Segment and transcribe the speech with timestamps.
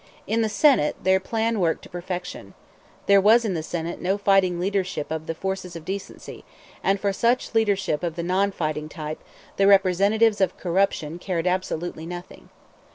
[0.25, 2.55] In the Senate their plan worked to perfection.
[3.05, 6.43] There was in the Senate no fighting leadership of the forces of decency;
[6.83, 9.23] and for such leadership of the non fighting type
[9.57, 12.49] the representatives of corruption cared absolutely nothing.